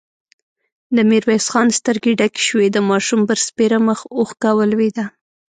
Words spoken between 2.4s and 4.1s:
شوې، د ماشوم پر سپېره مخ